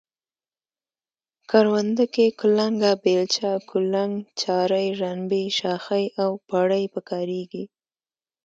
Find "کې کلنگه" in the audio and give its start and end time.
2.13-2.91